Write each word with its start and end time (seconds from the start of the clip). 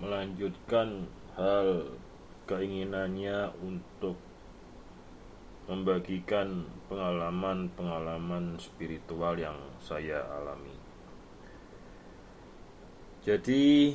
melanjutkan 0.00 1.08
hal 1.36 1.96
keinginannya 2.46 3.50
untuk 3.64 4.16
membagikan 5.66 6.62
pengalaman-pengalaman 6.86 8.54
spiritual 8.62 9.34
yang 9.34 9.58
saya 9.82 10.22
alami. 10.22 10.76
Jadi, 13.26 13.90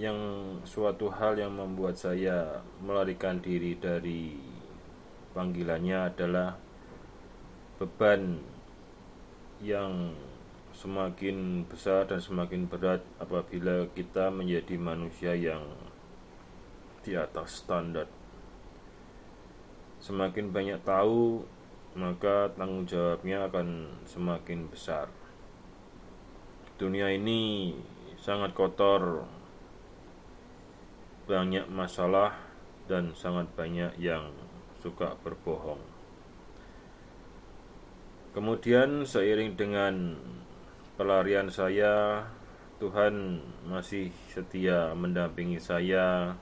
yang 0.00 0.16
suatu 0.64 1.12
hal 1.12 1.36
yang 1.36 1.52
membuat 1.52 2.00
saya 2.00 2.64
melarikan 2.80 3.40
diri 3.44 3.76
dari 3.76 4.32
panggilannya 5.36 5.98
adalah 6.08 6.56
beban 7.76 8.40
yang 9.60 10.16
semakin 10.76 11.64
besar 11.64 12.04
dan 12.04 12.20
semakin 12.20 12.68
berat 12.68 13.00
apabila 13.16 13.88
kita 13.96 14.28
menjadi 14.28 14.76
manusia 14.76 15.32
yang 15.32 15.64
di 17.00 17.16
atas 17.16 17.64
standar 17.64 18.06
Semakin 20.06 20.52
banyak 20.52 20.86
tahu, 20.86 21.42
maka 21.96 22.52
tanggung 22.54 22.84
jawabnya 22.84 23.48
akan 23.48 23.90
semakin 24.04 24.68
besar. 24.68 25.08
Dunia 26.76 27.10
ini 27.10 27.72
sangat 28.20 28.52
kotor, 28.52 29.24
banyak 31.24 31.66
masalah, 31.72 32.36
dan 32.86 33.16
sangat 33.16 33.48
banyak 33.56 33.96
yang 33.96 34.30
suka 34.78 35.16
berbohong. 35.24 35.80
Kemudian, 38.36 39.08
seiring 39.08 39.56
dengan 39.56 40.20
pelarian 40.96 41.52
saya, 41.52 42.24
Tuhan 42.80 43.44
masih 43.68 44.08
setia 44.32 44.96
mendampingi 44.96 45.60
saya, 45.60 46.32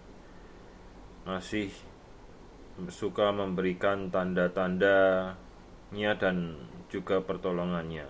masih 1.26 1.74
suka 2.90 3.30
memberikan 3.34 4.10
tanda-tandanya 4.10 6.12
dan 6.18 6.58
juga 6.90 7.22
pertolongannya. 7.22 8.06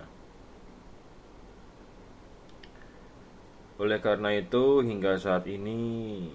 Oleh 3.80 3.98
karena 3.98 4.30
itu, 4.38 4.86
hingga 4.86 5.18
saat 5.18 5.50
ini 5.50 6.30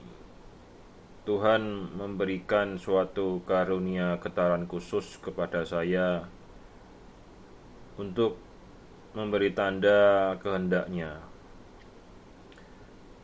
Tuhan 1.23 1.95
memberikan 1.95 2.75
suatu 2.81 3.45
karunia 3.45 4.17
getaran 4.17 4.65
khusus 4.65 5.21
kepada 5.21 5.61
saya 5.61 6.25
untuk 8.01 8.48
memberi 9.13 9.49
tanda 9.53 10.35
kehendaknya, 10.37 11.17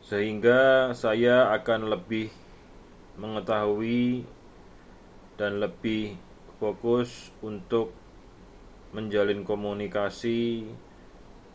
sehingga 0.02 0.90
saya 0.94 1.54
akan 1.54 1.90
lebih 1.90 2.30
mengetahui 3.16 4.26
dan 5.38 5.62
lebih 5.62 6.16
fokus 6.56 7.30
untuk 7.44 7.92
menjalin 8.96 9.44
komunikasi 9.44 10.64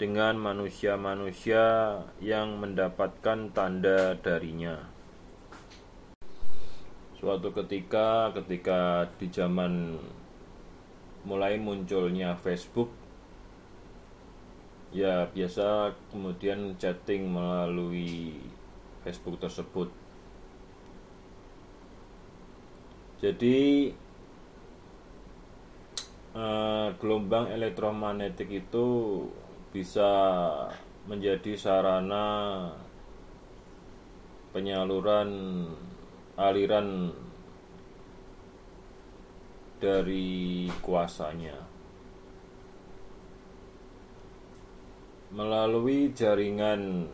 dengan 0.02 0.34
manusia-manusia 0.38 1.98
yang 2.22 2.58
mendapatkan 2.58 3.54
tanda 3.54 4.18
darinya. 4.18 4.90
Suatu 7.22 7.54
ketika, 7.54 8.34
ketika 8.34 9.06
di 9.22 9.30
zaman 9.30 10.02
mulai 11.22 11.62
munculnya 11.62 12.34
Facebook, 12.34 12.90
ya 14.92 15.24
biasa 15.32 15.96
kemudian 16.12 16.76
chatting 16.76 17.32
melalui 17.32 18.36
Facebook 19.08 19.40
tersebut. 19.40 19.88
Jadi 23.24 23.94
uh, 26.36 26.92
gelombang 27.00 27.48
elektromagnetik 27.56 28.52
itu 28.52 28.88
bisa 29.72 30.12
menjadi 31.08 31.56
sarana 31.56 32.68
penyaluran 34.52 35.30
aliran 36.36 37.16
dari 39.80 40.68
kuasanya 40.84 41.56
melalui 45.32 46.12
jaringan 46.12 47.08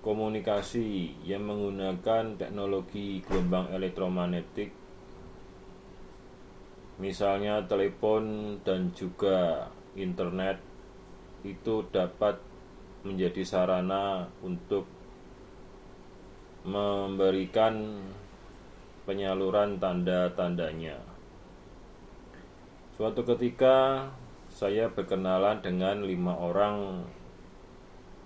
komunikasi 0.00 1.12
yang 1.24 1.44
menggunakan 1.44 2.40
teknologi 2.40 3.20
gelombang 3.28 3.68
elektromagnetik 3.76 4.72
misalnya 6.98 7.62
telepon 7.68 8.58
dan 8.66 8.90
juga 8.90 9.70
internet 9.94 10.58
itu 11.46 11.86
dapat 11.94 12.42
menjadi 13.06 13.46
sarana 13.46 14.26
untuk 14.42 14.88
memberikan 16.66 18.02
penyaluran 19.06 19.78
tanda-tandanya. 19.78 20.98
Suatu 22.98 23.22
ketika 23.22 24.10
saya 24.50 24.90
berkenalan 24.90 25.62
dengan 25.62 26.02
lima 26.02 26.34
orang 26.34 27.06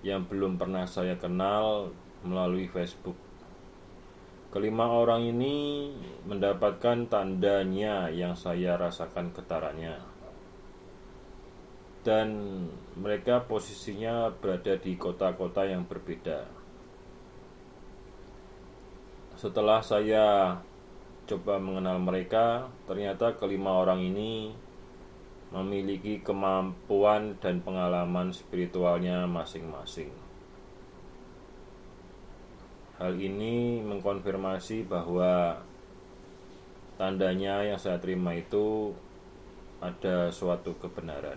yang 0.03 0.27
belum 0.27 0.59
pernah 0.59 0.87
saya 0.87 1.15
kenal 1.15 1.95
melalui 2.27 2.67
Facebook. 2.67 3.15
Kelima 4.53 4.85
orang 4.85 5.25
ini 5.25 5.89
mendapatkan 6.29 7.09
tandanya 7.09 8.13
yang 8.13 8.37
saya 8.37 8.77
rasakan 8.77 9.33
getarannya. 9.33 9.97
Dan 12.03 12.29
mereka 12.99 13.47
posisinya 13.47 14.29
berada 14.35 14.77
di 14.77 14.99
kota-kota 14.99 15.65
yang 15.65 15.89
berbeda. 15.89 16.45
Setelah 19.39 19.81
saya 19.81 20.59
coba 21.25 21.57
mengenal 21.57 22.03
mereka, 22.03 22.69
ternyata 22.85 23.33
kelima 23.39 23.79
orang 23.79 24.03
ini 24.05 24.53
memiliki 25.53 26.25
kemampuan 26.25 27.37
dan 27.37 27.61
pengalaman 27.61 28.33
spiritualnya 28.33 29.29
masing-masing. 29.29 30.09
Hal 32.97 33.21
ini 33.21 33.85
mengkonfirmasi 33.85 34.89
bahwa 34.89 35.61
tandanya 36.97 37.61
yang 37.69 37.77
saya 37.77 38.01
terima 38.01 38.33
itu 38.33 38.97
ada 39.85 40.33
suatu 40.33 40.73
kebenaran. 40.81 41.37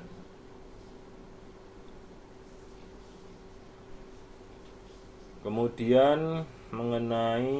Kemudian 5.43 6.41
mengenai 6.73 7.51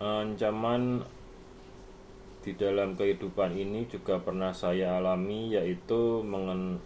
ancaman 0.00 1.04
di 2.44 2.52
dalam 2.52 2.92
kehidupan 2.92 3.56
ini 3.56 3.88
juga 3.88 4.20
pernah 4.20 4.52
saya 4.52 5.00
alami 5.00 5.56
yaitu 5.56 6.20
mengen 6.20 6.76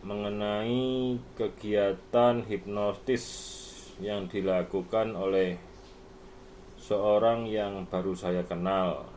mengenai 0.00 1.20
kegiatan 1.36 2.40
hipnotis 2.48 3.24
yang 4.00 4.24
dilakukan 4.32 5.12
oleh 5.12 5.60
seorang 6.80 7.44
yang 7.44 7.84
baru 7.84 8.16
saya 8.16 8.46
kenal. 8.48 9.12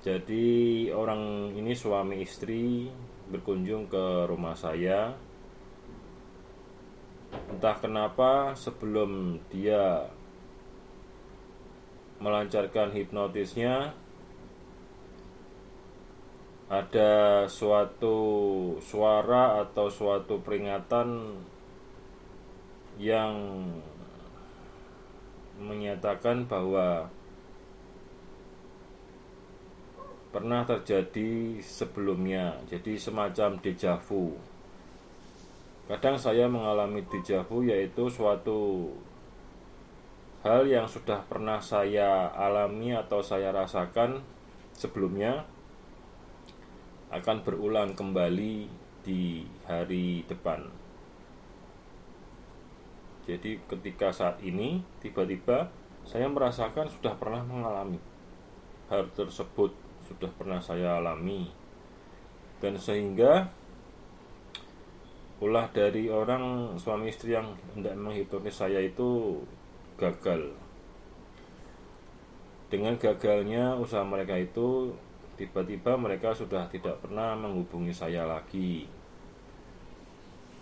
Jadi, 0.00 0.88
orang 0.92 1.52
ini 1.52 1.72
suami 1.76 2.24
istri 2.24 2.88
berkunjung 3.28 3.88
ke 3.88 4.28
rumah 4.28 4.56
saya. 4.56 5.12
Entah 7.52 7.76
kenapa, 7.80 8.56
sebelum 8.56 9.40
dia 9.52 10.08
melancarkan 12.24 12.88
hipnotisnya, 12.96 13.92
ada 16.72 17.44
suatu 17.44 18.16
suara 18.80 19.60
atau 19.60 19.92
suatu 19.92 20.40
peringatan 20.40 21.36
yang 22.96 23.68
menyatakan 25.60 26.48
bahwa 26.48 27.12
pernah 30.32 30.64
terjadi 30.64 31.60
sebelumnya, 31.60 32.56
jadi 32.72 32.96
semacam 32.96 33.60
dejavu. 33.60 34.34
Kadang 35.84 36.16
saya 36.16 36.48
mengalami 36.48 37.04
dejavu 37.06 37.60
yaitu 37.68 38.08
suatu 38.08 38.88
hal 40.44 40.68
yang 40.68 40.84
sudah 40.84 41.24
pernah 41.24 41.56
saya 41.56 42.28
alami 42.36 42.92
atau 42.92 43.24
saya 43.24 43.48
rasakan 43.48 44.20
sebelumnya 44.76 45.48
akan 47.08 47.40
berulang 47.40 47.96
kembali 47.96 48.68
di 49.00 49.48
hari 49.64 50.20
depan. 50.28 50.68
Jadi 53.24 53.56
ketika 53.64 54.12
saat 54.12 54.36
ini 54.44 54.84
tiba-tiba 55.00 55.72
saya 56.04 56.28
merasakan 56.28 56.92
sudah 56.92 57.16
pernah 57.16 57.40
mengalami 57.40 57.96
hal 58.92 59.08
tersebut 59.16 59.72
sudah 60.04 60.28
pernah 60.36 60.60
saya 60.60 61.00
alami 61.00 61.48
dan 62.60 62.76
sehingga 62.76 63.48
ulah 65.40 65.72
dari 65.72 66.12
orang 66.12 66.76
suami 66.76 67.08
istri 67.08 67.32
yang 67.32 67.56
hendak 67.72 67.96
menghipnotis 67.96 68.60
saya 68.60 68.84
itu 68.84 69.40
gagal 70.00 70.52
dengan 72.72 72.98
gagalnya 72.98 73.78
usaha 73.78 74.02
mereka 74.02 74.34
itu 74.34 74.94
tiba-tiba 75.38 75.94
mereka 75.94 76.34
sudah 76.34 76.66
tidak 76.70 76.98
pernah 77.02 77.38
menghubungi 77.38 77.94
saya 77.94 78.26
lagi 78.26 78.86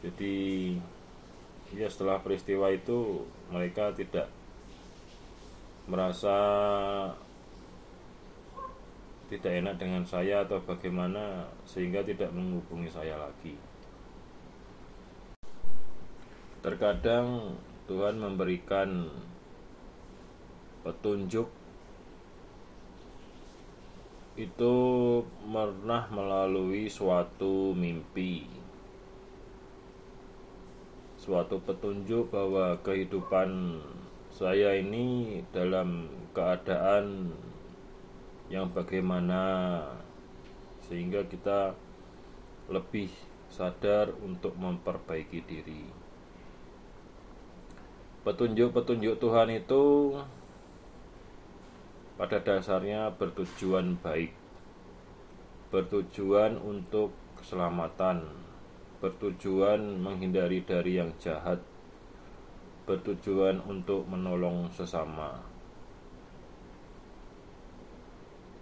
jadi 0.02 0.34
ya 1.73 1.88
setelah 1.88 2.20
peristiwa 2.20 2.69
itu 2.69 3.25
mereka 3.49 3.94
tidak 3.96 4.29
merasa 5.88 6.37
tidak 9.32 9.52
enak 9.64 9.75
dengan 9.81 10.05
saya 10.05 10.44
atau 10.44 10.61
bagaimana 10.61 11.49
sehingga 11.64 12.05
tidak 12.05 12.29
menghubungi 12.37 12.93
saya 12.93 13.17
lagi. 13.17 13.56
Terkadang 16.61 17.56
Tuhan 17.90 18.19
memberikan 18.23 19.11
petunjuk 20.87 21.50
itu 24.32 24.75
pernah 25.44 26.08
melalui 26.08 26.88
suatu 26.88 27.76
mimpi. 27.76 28.49
Suatu 31.20 31.61
petunjuk 31.62 32.32
bahwa 32.32 32.81
kehidupan 32.82 33.79
saya 34.32 34.75
ini 34.75 35.38
dalam 35.52 36.08
keadaan 36.32 37.31
yang 38.49 38.73
bagaimana 38.73 39.84
sehingga 40.88 41.23
kita 41.29 41.76
lebih 42.73 43.12
sadar 43.52 44.11
untuk 44.25 44.56
memperbaiki 44.56 45.40
diri. 45.44 46.12
Petunjuk-petunjuk 48.23 49.19
Tuhan 49.19 49.51
itu 49.51 50.15
pada 52.15 52.39
dasarnya 52.39 53.11
bertujuan 53.19 53.99
baik, 53.99 54.31
bertujuan 55.75 56.55
untuk 56.63 57.11
keselamatan, 57.35 58.23
bertujuan 59.03 59.99
menghindari 59.99 60.63
dari 60.63 61.03
yang 61.03 61.11
jahat, 61.19 61.59
bertujuan 62.87 63.59
untuk 63.67 64.07
menolong 64.07 64.71
sesama. 64.71 65.52